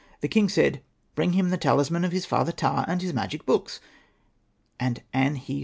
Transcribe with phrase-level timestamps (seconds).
[0.21, 0.81] The king said,''
[1.15, 3.79] Bring him the talisman of his father Ptah^ and his magic books."
[4.79, 5.59] And An.he.